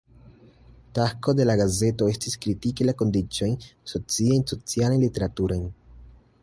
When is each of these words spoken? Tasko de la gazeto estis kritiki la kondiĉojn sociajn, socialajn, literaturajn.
Tasko 0.99 1.35
de 1.39 1.45
la 1.49 1.55
gazeto 1.59 2.07
estis 2.13 2.39
kritiki 2.47 2.89
la 2.89 2.97
kondiĉojn 3.03 3.55
sociajn, 3.93 4.45
socialajn, 4.55 5.05
literaturajn. 5.07 5.71